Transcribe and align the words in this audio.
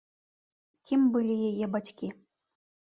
Кім 0.91 1.01
былі 1.17 1.37
яе 1.53 1.65
бацькі? 1.79 2.13